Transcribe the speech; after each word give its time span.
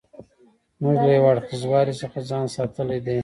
موږ 0.81 0.95
له 1.05 1.09
یو 1.17 1.25
اړخیزوالي 1.31 1.93
څخه 2.01 2.19
ځان 2.29 2.45
ساتلی 2.55 2.99
دی. 3.05 3.17